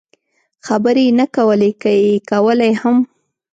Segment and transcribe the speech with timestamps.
[0.67, 2.97] خبرې یې نه کولې، که یې کولای هم.